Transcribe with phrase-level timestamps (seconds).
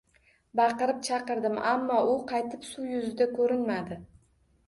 [0.59, 3.99] Baqirib chaqirdim, ammo u qaytib suv yuzida ko`rinmadi